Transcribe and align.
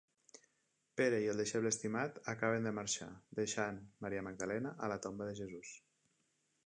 Pere 1.01 1.17
i 1.25 1.27
el 1.33 1.41
Deixeble 1.41 1.71
Estimat 1.75 2.17
acaben 2.33 2.65
de 2.69 2.73
marxar, 2.77 3.09
deixant 3.41 3.77
Maria 4.07 4.25
Magdalena 4.29 4.73
a 4.89 4.91
la 4.95 4.99
tomba 5.05 5.29
de 5.31 5.37
Jesús. 5.43 5.77